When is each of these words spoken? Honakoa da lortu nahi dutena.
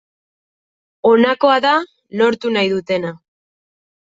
Honakoa 1.09 1.57
da 1.67 1.75
lortu 2.23 2.53
nahi 2.57 2.73
dutena. 2.73 3.15